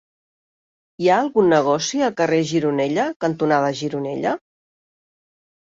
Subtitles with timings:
[1.03, 4.37] Hi ha algun negoci al carrer Gironella cantonada Gironella?